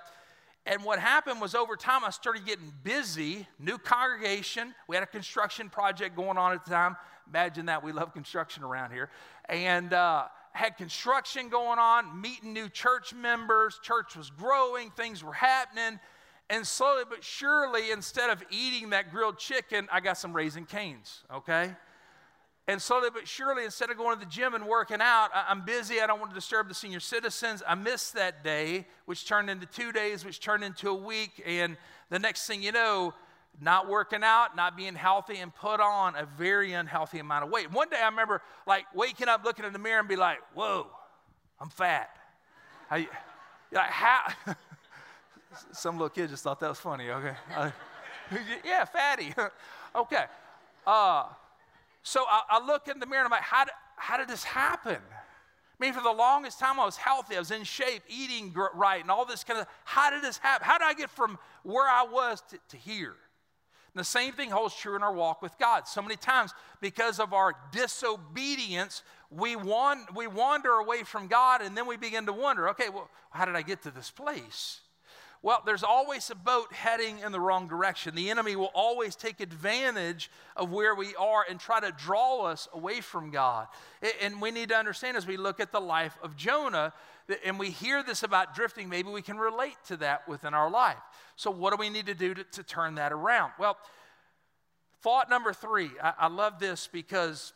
[0.66, 4.74] And what happened was over time, I started getting busy, new congregation.
[4.88, 6.96] We had a construction project going on at the time.
[7.30, 7.84] Imagine that.
[7.84, 9.10] We love construction around here.
[9.50, 13.80] And, uh, had construction going on, meeting new church members.
[13.82, 16.00] Church was growing, things were happening.
[16.50, 21.24] And slowly but surely, instead of eating that grilled chicken, I got some Raising Cane's,
[21.34, 21.76] okay?
[22.68, 26.00] And slowly but surely, instead of going to the gym and working out, I'm busy.
[26.00, 27.62] I don't want to disturb the senior citizens.
[27.68, 31.44] I missed that day, which turned into two days, which turned into a week.
[31.46, 31.76] And
[32.10, 33.14] the next thing you know,
[33.60, 37.70] not working out, not being healthy, and put on a very unhealthy amount of weight.
[37.70, 40.88] One day I remember like waking up, looking in the mirror, and be like, whoa,
[41.60, 42.10] I'm fat.
[42.96, 43.08] You,
[43.74, 44.32] like, how?
[45.74, 47.36] Some little kid just thought that was funny, okay?
[48.66, 49.34] Yeah, fatty.
[49.96, 50.26] okay.
[50.86, 51.26] Uh,
[52.04, 54.44] so I, I, look in the mirror and I'm like, how did, how did this
[54.44, 54.98] happen?
[54.98, 59.02] I mean, for the longest time, I was healthy, I was in shape, eating right,
[59.02, 59.68] and all this kind of.
[59.86, 60.66] How did this happen?
[60.66, 63.16] How did I get from where I was to, to here?
[63.94, 65.88] And the same thing holds true in our walk with God.
[65.88, 71.88] So many times, because of our disobedience, we, we wander away from God, and then
[71.88, 74.82] we begin to wonder okay, well, how did I get to this place?
[75.44, 78.16] Well, there's always a boat heading in the wrong direction.
[78.16, 82.70] The enemy will always take advantage of where we are and try to draw us
[82.72, 83.68] away from God.
[84.22, 86.94] And we need to understand as we look at the life of Jonah,
[87.44, 90.96] and we hear this about drifting, maybe we can relate to that within our life.
[91.36, 93.52] So, what do we need to do to, to turn that around?
[93.60, 93.78] Well,
[95.02, 97.52] thought number three, I, I love this because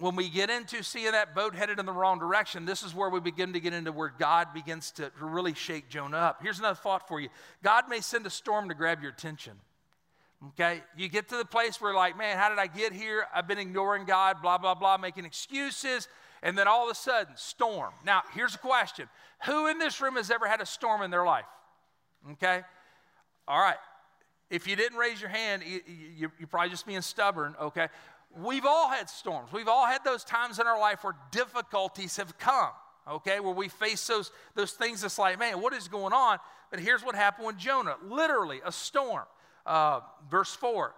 [0.00, 3.10] when we get into seeing that boat headed in the wrong direction, this is where
[3.10, 6.40] we begin to get into where God begins to really shake Jonah up.
[6.42, 7.28] Here's another thought for you
[7.62, 9.52] God may send a storm to grab your attention.
[10.48, 10.82] Okay?
[10.96, 13.26] You get to the place where, like, man, how did I get here?
[13.34, 16.08] I've been ignoring God, blah, blah, blah, making excuses.
[16.42, 17.92] And then all of a sudden, storm.
[18.02, 19.06] Now, here's a question
[19.44, 21.44] Who in this room has ever had a storm in their life?
[22.32, 22.62] Okay?
[23.46, 23.76] All right.
[24.48, 25.62] If you didn't raise your hand,
[26.16, 27.86] you're probably just being stubborn, okay?
[28.38, 29.52] We've all had storms.
[29.52, 32.70] We've all had those times in our life where difficulties have come,
[33.08, 36.38] okay, where we face those, those things that's like, man, what is going on?
[36.70, 39.24] But here's what happened with Jonah literally, a storm.
[39.66, 40.94] Uh, verse 4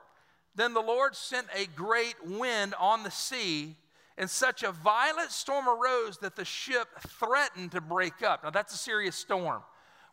[0.55, 3.77] Then the Lord sent a great wind on the sea,
[4.19, 8.45] and such a violent storm arose that the ship threatened to break up.
[8.45, 9.63] Now, that's a serious storm.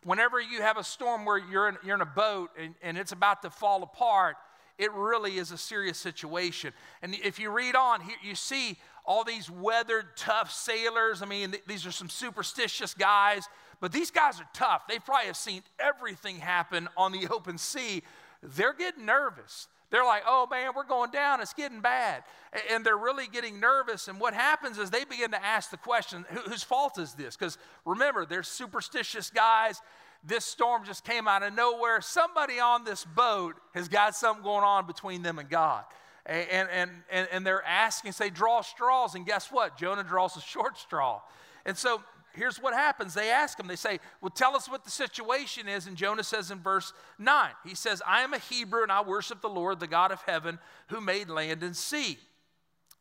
[0.04, 3.12] Whenever you have a storm where you're in, you're in a boat and, and it's
[3.12, 4.36] about to fall apart,
[4.80, 6.72] it really is a serious situation.
[7.02, 11.20] And if you read on, here you see all these weathered, tough sailors.
[11.20, 13.46] I mean, these are some superstitious guys,
[13.80, 14.88] but these guys are tough.
[14.88, 18.02] They probably have seen everything happen on the open sea.
[18.42, 19.68] They're getting nervous.
[19.90, 22.22] They're like, oh man, we're going down, it's getting bad.
[22.70, 24.08] And they're really getting nervous.
[24.08, 27.36] And what happens is they begin to ask the question whose fault is this?
[27.36, 29.82] Because remember, they're superstitious guys
[30.22, 32.00] this storm just came out of nowhere.
[32.00, 35.84] Somebody on this boat has got something going on between them and God.
[36.26, 39.14] And, and, and, and they're asking, say, draw straws.
[39.14, 39.78] And guess what?
[39.78, 41.20] Jonah draws a short straw.
[41.64, 42.02] And so
[42.34, 43.14] here's what happens.
[43.14, 45.86] They ask him, they say, Well, tell us what the situation is.
[45.86, 49.40] And Jonah says in verse 9, He says, I am a Hebrew and I worship
[49.40, 52.18] the Lord, the God of heaven, who made land and sea.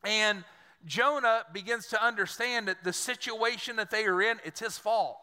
[0.04, 0.44] And
[0.86, 5.18] Jonah begins to understand that the situation that they are in, it's his fault.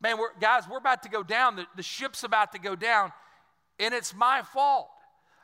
[0.00, 1.56] Man, we're, guys, we're about to go down.
[1.56, 3.12] The, the ship's about to go down,
[3.78, 4.88] and it's my fault.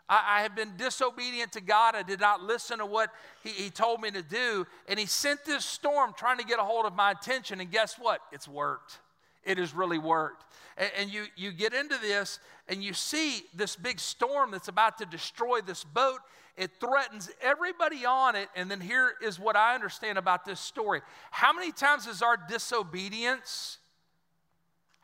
[0.08, 1.94] I, I, have been disobedient to God.
[1.94, 3.10] I did not listen to what
[3.42, 4.66] he, he told me to do.
[4.88, 7.60] And He sent this storm trying to get a hold of my attention.
[7.60, 8.20] And guess what?
[8.32, 8.98] It's worked.
[9.44, 10.44] It has really worked.
[10.76, 12.38] And, and you, you get into this,
[12.68, 16.20] and you see this big storm that's about to destroy this boat.
[16.56, 18.48] It threatens everybody on it.
[18.56, 21.02] And then here is what I understand about this story.
[21.30, 23.78] How many times has our disobedience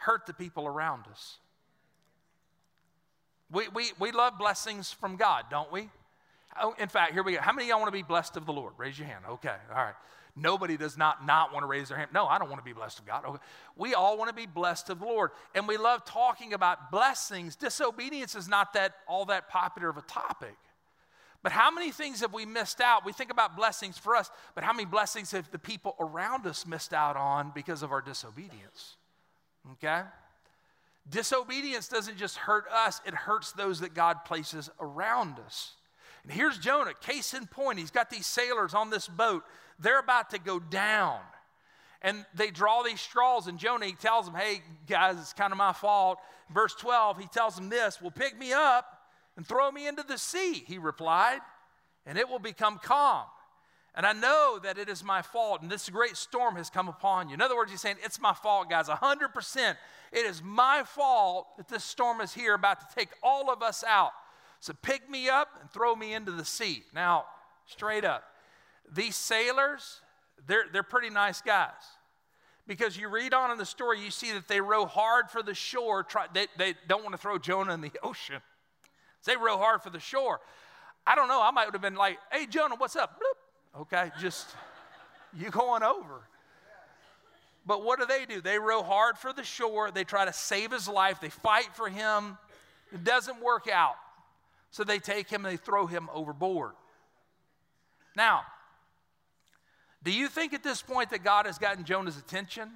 [0.04, 1.38] hurt the people around us.
[3.50, 5.88] We, we, we love blessings from God, don't we?
[6.60, 7.40] Oh, in fact, here we go.
[7.40, 8.74] How many of y'all want to be blessed of the Lord?
[8.76, 9.24] Raise your hand.
[9.28, 9.94] Okay, all right.
[10.34, 12.10] Nobody does not not want to raise their hand.
[12.14, 13.24] No, I don't want to be blessed of God.
[13.26, 13.38] Okay.
[13.76, 15.30] We all want to be blessed of the Lord.
[15.54, 17.54] And we love talking about blessings.
[17.54, 20.56] Disobedience is not that all that popular of a topic.
[21.42, 23.04] But how many things have we missed out?
[23.04, 26.66] We think about blessings for us, but how many blessings have the people around us
[26.66, 28.96] missed out on because of our disobedience?
[29.72, 30.02] Okay?
[31.08, 35.74] Disobedience doesn't just hurt us, it hurts those that God places around us.
[36.22, 37.78] And here's Jonah, case in point.
[37.78, 39.42] He's got these sailors on this boat.
[39.78, 41.18] They're about to go down.
[42.00, 45.58] And they draw these straws, and Jonah, he tells them, Hey, guys, it's kind of
[45.58, 46.18] my fault.
[46.52, 50.18] Verse 12, he tells them this Well, pick me up and throw me into the
[50.18, 51.40] sea, he replied,
[52.04, 53.24] and it will become calm.
[53.94, 57.28] And I know that it is my fault, and this great storm has come upon
[57.28, 57.34] you.
[57.34, 59.76] In other words, he's saying, It's my fault, guys, 100%.
[60.12, 63.84] It is my fault that this storm is here, about to take all of us
[63.86, 64.12] out.
[64.60, 66.84] So pick me up and throw me into the sea.
[66.94, 67.24] Now,
[67.66, 68.24] straight up,
[68.90, 70.00] these sailors,
[70.46, 71.70] they're, they're pretty nice guys.
[72.66, 75.54] Because you read on in the story, you see that they row hard for the
[75.54, 76.02] shore.
[76.02, 78.40] Try, they, they don't want to throw Jonah in the ocean.
[79.26, 80.40] They row hard for the shore.
[81.06, 83.18] I don't know, I might have been like, hey, Jonah, what's up?
[83.18, 83.41] Bloop
[83.80, 84.10] okay?
[84.20, 84.48] Just
[85.36, 86.20] you going over.
[87.64, 88.40] But what do they do?
[88.40, 89.90] They row hard for the shore.
[89.90, 91.20] They try to save his life.
[91.20, 92.36] They fight for him.
[92.92, 93.94] It doesn't work out.
[94.70, 96.72] So they take him and they throw him overboard.
[98.16, 98.42] Now,
[100.02, 102.70] do you think at this point that God has gotten Jonah's attention?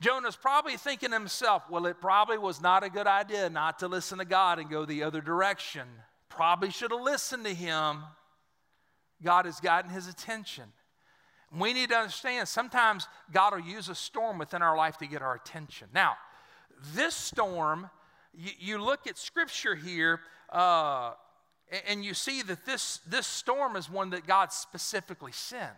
[0.00, 3.88] Jonah's probably thinking to himself, well, it probably was not a good idea not to
[3.88, 5.86] listen to God and go the other direction.
[6.28, 8.02] Probably should have listened to him.
[9.22, 10.64] God has gotten his attention.
[11.56, 15.22] We need to understand sometimes God will use a storm within our life to get
[15.22, 15.88] our attention.
[15.94, 16.16] Now,
[16.94, 17.88] this storm,
[18.34, 21.12] you, you look at scripture here, uh,
[21.88, 25.72] and you see that this, this storm is one that God specifically sent.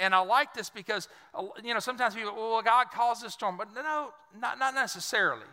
[0.00, 3.56] And I like this because, uh, you know, sometimes people, well, God caused this storm.
[3.56, 5.46] But no, not, not necessarily.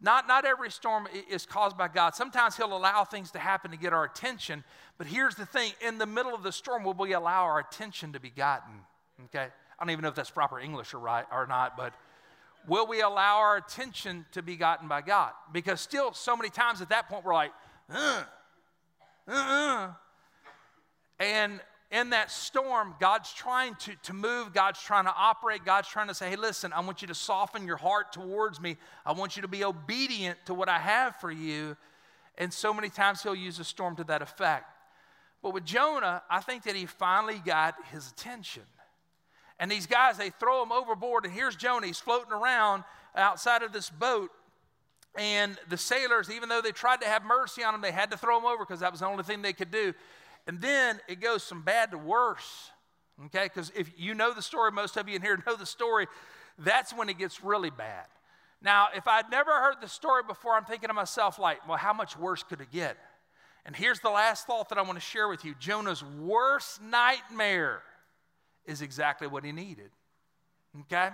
[0.00, 2.14] Not, not every storm is caused by God.
[2.14, 4.62] Sometimes He'll allow things to happen to get our attention.
[4.96, 8.12] But here's the thing in the middle of the storm, will we allow our attention
[8.12, 8.74] to be gotten?
[9.26, 9.48] Okay?
[9.78, 11.94] I don't even know if that's proper English or, right, or not, but
[12.66, 15.32] will we allow our attention to be gotten by God?
[15.52, 17.52] Because still, so many times at that point, we're like,
[17.90, 18.22] uh,
[19.26, 19.90] uh, uh.
[21.20, 26.08] And in that storm, God's trying to, to move, God's trying to operate, God's trying
[26.08, 28.76] to say, hey, listen, I want you to soften your heart towards me.
[29.06, 31.76] I want you to be obedient to what I have for you.
[32.36, 34.66] And so many times he'll use a storm to that effect.
[35.42, 38.64] But with Jonah, I think that he finally got his attention.
[39.58, 41.86] And these guys, they throw him overboard, and here's Jonah.
[41.86, 42.84] He's floating around
[43.16, 44.30] outside of this boat.
[45.16, 48.16] And the sailors, even though they tried to have mercy on him, they had to
[48.16, 49.94] throw him over because that was the only thing they could do.
[50.48, 52.70] And then it goes from bad to worse.
[53.26, 53.44] Okay?
[53.44, 56.06] Because if you know the story, most of you in here know the story,
[56.58, 58.06] that's when it gets really bad.
[58.60, 61.92] Now, if I'd never heard the story before, I'm thinking to myself, like, well, how
[61.92, 62.96] much worse could it get?
[63.64, 67.82] And here's the last thought that I want to share with you Jonah's worst nightmare
[68.64, 69.90] is exactly what he needed.
[70.80, 71.10] Okay?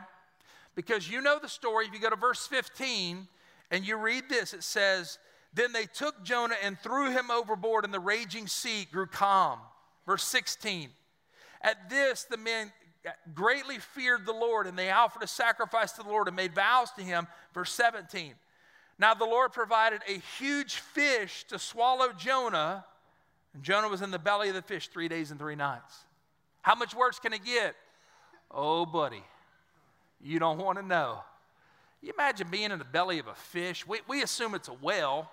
[0.74, 1.86] Because you know the story.
[1.86, 3.26] If you go to verse 15
[3.70, 5.18] and you read this, it says,
[5.54, 9.58] then they took Jonah and threw him overboard, and the raging sea grew calm.
[10.06, 10.90] Verse 16.
[11.62, 12.72] At this, the men
[13.34, 16.90] greatly feared the Lord, and they offered a sacrifice to the Lord and made vows
[16.92, 17.26] to him.
[17.52, 18.34] Verse 17.
[18.98, 22.84] Now the Lord provided a huge fish to swallow Jonah,
[23.52, 26.04] and Jonah was in the belly of the fish three days and three nights.
[26.62, 27.74] How much worse can it get?
[28.50, 29.22] Oh, buddy,
[30.22, 31.20] you don't want to know.
[32.00, 33.86] You imagine being in the belly of a fish.
[33.86, 35.30] We, we assume it's a whale.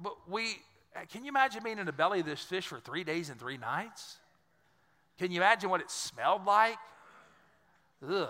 [0.00, 0.58] But we,
[0.94, 3.38] uh, can you imagine being in the belly of this fish for three days and
[3.38, 4.18] three nights?
[5.18, 6.78] Can you imagine what it smelled like?
[8.08, 8.28] Ugh.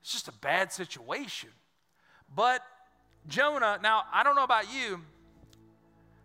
[0.00, 1.50] It's just a bad situation.
[2.34, 2.62] But
[3.28, 5.00] Jonah, now I don't know about you,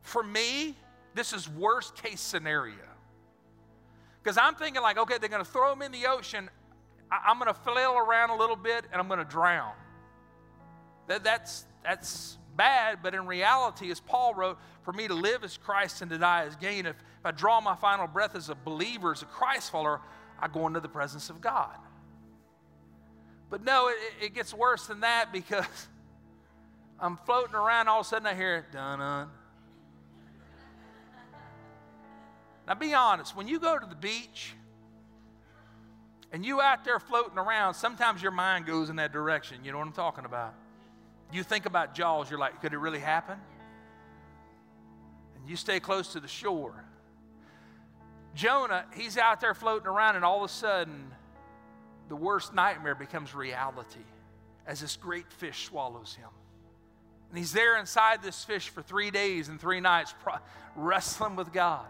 [0.01, 0.75] for me,
[1.13, 2.75] this is worst case scenario.
[4.23, 6.49] Because I'm thinking, like, okay, they're going to throw him in the ocean.
[7.11, 9.73] I- am going to flail around a little bit and I'm going to drown.
[11.07, 15.58] That, that's, that's bad, but in reality, as Paul wrote, for me to live as
[15.58, 16.86] Christ and to die as gain.
[16.86, 20.02] If, if I draw my final breath as a believer, as a Christ follower,
[20.39, 21.76] I go into the presence of God.
[23.50, 25.65] But no, it, it gets worse than that because
[27.00, 29.30] I'm floating around, all of a sudden I hear, dun dun.
[32.68, 34.54] Now, be honest, when you go to the beach
[36.32, 39.63] and you out there floating around, sometimes your mind goes in that direction.
[39.63, 40.56] You know what I'm talking about?
[41.36, 43.38] You think about Jaws, you're like, could it really happen?
[45.36, 46.86] And you stay close to the shore.
[48.34, 51.12] Jonah, he's out there floating around, and all of a sudden,
[52.08, 54.06] the worst nightmare becomes reality
[54.65, 56.30] as this great fish swallows him.
[57.32, 60.15] And he's there inside this fish for three days and three nights,
[60.74, 61.86] wrestling with God.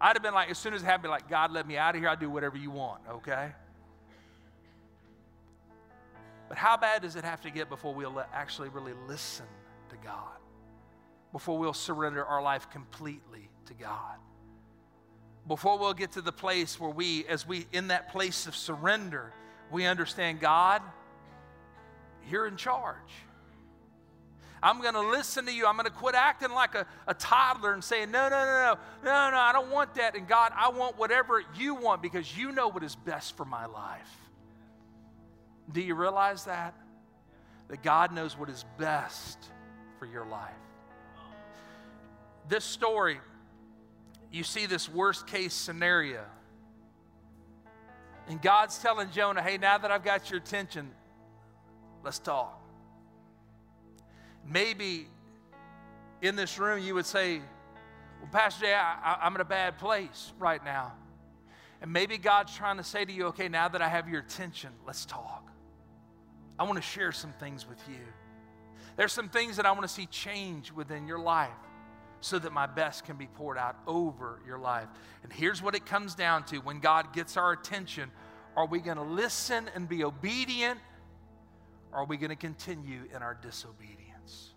[0.00, 2.00] I'd have been like, as soon as it happened, like, God, let me out of
[2.00, 2.08] here.
[2.08, 3.50] I'll do whatever you want, okay?
[6.48, 9.46] But how bad does it have to get before we'll actually really listen
[9.90, 10.38] to God?
[11.32, 14.16] Before we'll surrender our life completely to God?
[15.48, 19.32] Before we'll get to the place where we, as we, in that place of surrender,
[19.70, 20.82] we understand God,
[22.28, 22.96] you're in charge.
[24.62, 25.66] I'm going to listen to you.
[25.66, 28.78] I'm going to quit acting like a, a toddler and saying, no, no, no, no,
[29.04, 30.16] no, no, I don't want that.
[30.16, 33.66] And God, I want whatever you want because you know what is best for my
[33.66, 34.25] life.
[35.72, 36.74] Do you realize that?
[37.68, 39.38] That God knows what is best
[39.98, 40.52] for your life.
[42.48, 43.18] This story,
[44.30, 46.24] you see this worst case scenario.
[48.28, 50.90] And God's telling Jonah, hey, now that I've got your attention,
[52.04, 52.60] let's talk.
[54.48, 55.06] Maybe
[56.22, 57.40] in this room you would say,
[58.20, 60.92] well, Pastor Jay, I, am in a bad place right now.
[61.82, 64.70] And maybe God's trying to say to you, okay, now that I have your attention,
[64.86, 65.50] let's talk.
[66.58, 68.04] I want to share some things with you.
[68.96, 71.50] There's some things that I want to see change within your life
[72.20, 74.88] so that my best can be poured out over your life.
[75.22, 78.10] And here's what it comes down to when God gets our attention
[78.56, 80.80] are we going to listen and be obedient,
[81.92, 84.54] Or are we going to continue in our disobedience?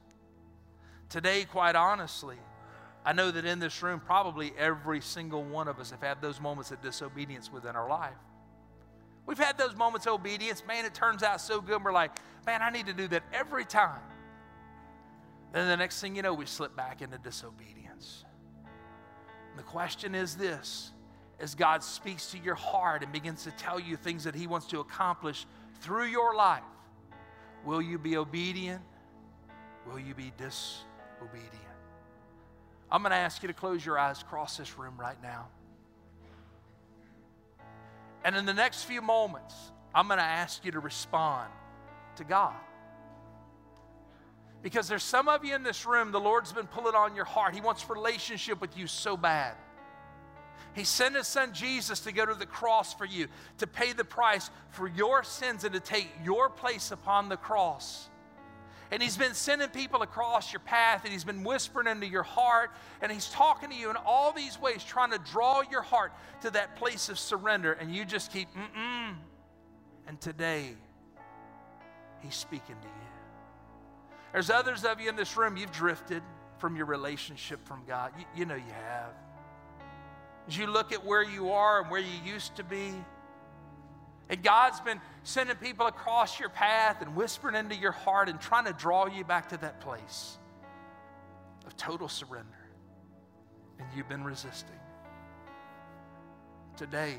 [1.09, 2.37] Today, quite honestly,
[3.03, 6.39] I know that in this room, probably every single one of us have had those
[6.39, 8.15] moments of disobedience within our life.
[9.25, 10.63] We've had those moments of obedience.
[10.67, 11.83] Man, it turns out so good.
[11.83, 12.11] We're like,
[12.45, 14.01] man, I need to do that every time.
[15.51, 18.23] Then the next thing you know, we slip back into disobedience.
[19.51, 20.91] And the question is this
[21.39, 24.67] as God speaks to your heart and begins to tell you things that He wants
[24.67, 25.45] to accomplish
[25.81, 26.63] through your life,
[27.65, 28.81] will you be obedient?
[29.87, 31.55] Will you be disobedient?
[32.91, 35.47] I'm going to ask you to close your eyes cross this room right now.
[38.23, 39.55] And in the next few moments,
[39.93, 41.49] I'm going to ask you to respond
[42.17, 42.55] to God.
[44.61, 47.55] Because there's some of you in this room, the Lord's been pulling on your heart.
[47.55, 49.55] He wants relationship with you so bad.
[50.73, 54.03] He sent his son Jesus to go to the cross for you, to pay the
[54.03, 58.08] price for your sins and to take your place upon the cross.
[58.91, 62.71] And he's been sending people across your path and he's been whispering into your heart
[63.01, 66.11] and he's talking to you in all these ways, trying to draw your heart
[66.41, 67.73] to that place of surrender.
[67.73, 69.15] And you just keep, mm mm.
[70.07, 70.75] And today,
[72.21, 73.09] he's speaking to you.
[74.33, 76.23] There's others of you in this room, you've drifted
[76.57, 78.11] from your relationship from God.
[78.17, 79.11] You, you know you have.
[80.47, 82.93] As you look at where you are and where you used to be,
[84.29, 88.65] and God's been sending people across your path and whispering into your heart and trying
[88.65, 90.37] to draw you back to that place
[91.65, 92.47] of total surrender.
[93.79, 94.75] And you've been resisting.
[96.77, 97.15] Today,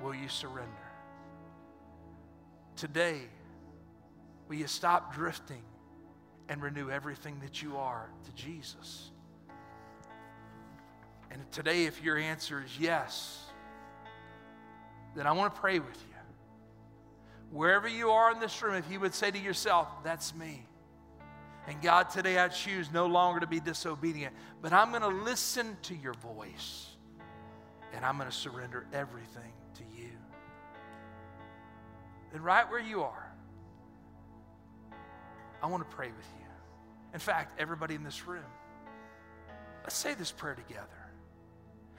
[0.00, 0.70] will you surrender?
[2.76, 3.22] Today,
[4.48, 5.62] will you stop drifting
[6.48, 9.10] and renew everything that you are to Jesus?
[11.32, 13.44] And today, if your answer is yes,
[15.16, 16.13] then I want to pray with you
[17.54, 20.66] wherever you are in this room, if you would say to yourself, That's me.
[21.66, 25.78] And God, today I choose no longer to be disobedient, but I'm going to listen
[25.82, 26.88] to your voice
[27.94, 30.10] and I'm going to surrender everything to you.
[32.34, 33.32] And right where you are,
[35.62, 36.46] I want to pray with you.
[37.14, 38.44] In fact, everybody in this room,
[39.84, 40.88] let's say this prayer together.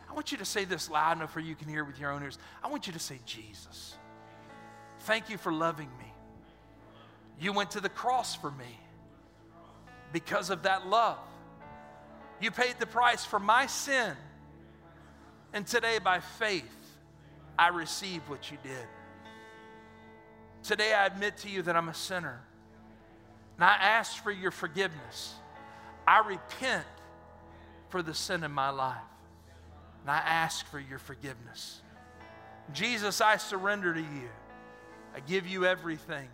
[0.07, 2.21] I want you to say this loud enough where you can hear with your own
[2.21, 2.37] ears.
[2.63, 3.95] I want you to say, Jesus.
[5.05, 6.13] Thank you for loving me.
[7.39, 8.79] You went to the cross for me
[10.11, 11.19] because of that love.
[12.41, 14.15] You paid the price for my sin.
[15.53, 16.63] And today, by faith,
[17.57, 18.87] I receive what you did.
[20.63, 22.41] Today, I admit to you that I'm a sinner.
[23.57, 25.35] And I ask for your forgiveness.
[26.07, 26.85] I repent
[27.89, 28.97] for the sin in my life.
[30.01, 31.81] And I ask for your forgiveness.
[32.73, 34.29] Jesus, I surrender to you.
[35.15, 36.27] I give you everything.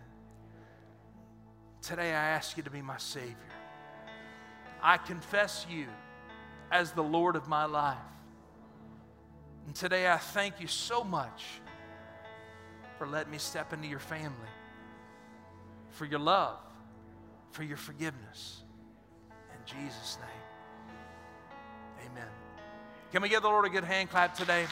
[1.82, 3.36] Today I ask you to be my Savior.
[4.82, 5.86] I confess you
[6.72, 7.96] as the Lord of my life.
[9.66, 11.44] And today I thank you so much
[12.98, 14.32] for letting me step into your family,
[15.90, 16.58] for your love,
[17.52, 18.64] for your forgiveness.
[19.30, 22.28] In Jesus' name, amen.
[23.12, 24.66] Can we give the Lord a good hand clap today?